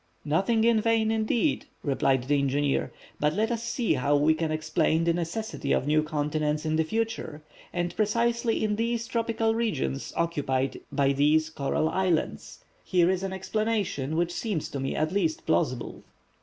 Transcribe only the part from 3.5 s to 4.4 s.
us see how we